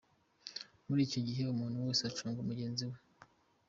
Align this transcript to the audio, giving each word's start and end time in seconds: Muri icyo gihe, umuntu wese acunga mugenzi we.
Muri 0.87 1.01
icyo 1.07 1.19
gihe, 1.27 1.41
umuntu 1.45 1.83
wese 1.85 2.01
acunga 2.09 2.47
mugenzi 2.49 2.83
we. 2.89 2.97